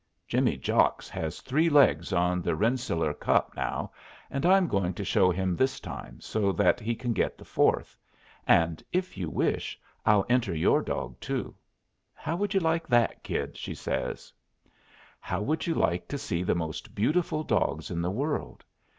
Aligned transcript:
Jimmy 0.27 0.57
Jocks 0.57 1.07
has 1.09 1.41
three 1.41 1.69
legs 1.69 2.11
on 2.11 2.41
the 2.41 2.55
Rensselaer 2.55 3.13
Cup 3.13 3.55
now, 3.55 3.91
and 4.31 4.47
I'm 4.47 4.65
going 4.67 4.95
to 4.95 5.05
show 5.05 5.29
him 5.29 5.55
this 5.55 5.79
time, 5.79 6.19
so 6.19 6.51
that 6.53 6.79
he 6.79 6.95
can 6.95 7.13
get 7.13 7.37
the 7.37 7.45
fourth; 7.45 7.95
and, 8.47 8.83
if 8.91 9.15
you 9.15 9.29
wish, 9.29 9.79
I'll 10.03 10.25
enter 10.27 10.55
your 10.55 10.81
dog 10.81 11.19
too. 11.19 11.53
How 12.15 12.35
would 12.37 12.55
you 12.55 12.59
like 12.59 12.87
that, 12.87 13.21
Kid?" 13.21 13.55
says 13.59 14.33
she. 14.33 14.71
"How 15.19 15.39
would 15.39 15.67
you 15.67 15.75
like 15.75 16.07
to 16.07 16.17
see 16.17 16.41
the 16.41 16.55
most 16.55 16.95
beautiful 16.95 17.43
dogs 17.43 17.91
in 17.91 18.01
the 18.01 18.09
world? 18.09 18.65